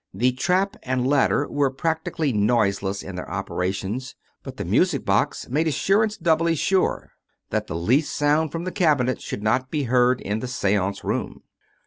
The 0.15 0.31
trap 0.31 0.77
and 0.81 1.05
ladder 1.05 1.47
were 1.47 1.69
practically 1.69 2.33
noiseless 2.33 3.03
in 3.03 3.15
their 3.17 3.29
operations, 3.29 4.15
but 4.41 4.57
the 4.57 4.65
music 4.65 5.05
box 5.05 5.47
made 5.47 5.67
assur 5.67 6.01
ance 6.01 6.17
doubly 6.17 6.55
sure 6.55 7.11
that 7.51 7.67
the 7.67 7.75
least 7.75 8.11
sound 8.15 8.51
from 8.51 8.63
the 8.63 8.71
cabinet 8.71 9.21
should 9.21 9.43
not 9.43 9.69
be 9.69 9.83
heard 9.83 10.19
in 10.19 10.39
the 10.39 10.47
seance 10.47 11.03
room. 11.03 11.43